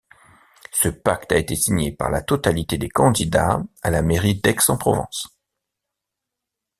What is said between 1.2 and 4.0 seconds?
a été signé par la totalité des candidats à